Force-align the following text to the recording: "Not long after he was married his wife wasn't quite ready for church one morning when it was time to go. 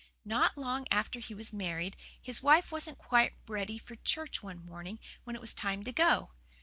"Not 0.25 0.57
long 0.57 0.87
after 0.89 1.19
he 1.19 1.35
was 1.35 1.53
married 1.53 1.95
his 2.19 2.41
wife 2.41 2.71
wasn't 2.71 2.97
quite 2.97 3.33
ready 3.47 3.77
for 3.77 3.95
church 3.97 4.41
one 4.41 4.65
morning 4.65 4.97
when 5.25 5.35
it 5.35 5.41
was 5.43 5.53
time 5.53 5.83
to 5.83 5.91
go. 5.91 6.31